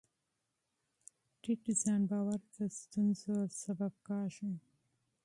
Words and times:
ټیټ 1.41 1.63
ځان 1.81 2.01
باور 2.09 2.39
د 2.55 2.57
ستونزو 2.79 3.35
سبب 3.61 3.93
کېږي. 4.07 4.51